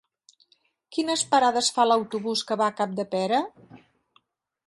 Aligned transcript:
Quines 0.95 1.23
parades 1.33 1.69
fa 1.75 1.85
l'autobús 1.89 2.43
que 2.51 2.59
va 2.63 2.69
a 2.71 2.77
Capdepera? 2.81 3.43